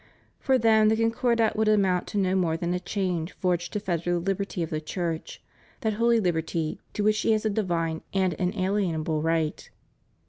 [0.39, 4.13] For them the Concordat would amount to no more than a chain forged to fetter
[4.13, 5.43] the liberty of the Church,
[5.81, 9.69] that holy liberty to which she has a divine and inalienable right.